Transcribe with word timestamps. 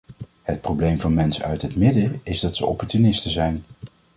Het 0.41 0.61
probleem 0.61 0.99
van 0.99 1.13
mensen 1.13 1.45
uit 1.45 1.61
het 1.61 1.75
midden 1.75 2.19
is 2.23 2.39
dat 2.39 2.55
ze 2.55 2.65
opportunisten 2.65 3.31
zijn. 3.31 3.63